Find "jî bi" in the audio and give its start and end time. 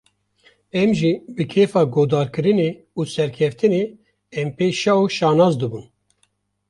0.99-1.43